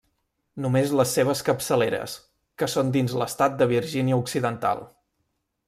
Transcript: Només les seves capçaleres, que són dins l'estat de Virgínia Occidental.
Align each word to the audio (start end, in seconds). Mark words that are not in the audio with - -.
Només 0.63 0.93
les 0.99 1.11
seves 1.17 1.43
capçaleres, 1.49 2.15
que 2.63 2.71
són 2.77 2.89
dins 2.97 3.15
l'estat 3.23 3.61
de 3.61 3.69
Virgínia 3.75 4.19
Occidental. 4.25 4.83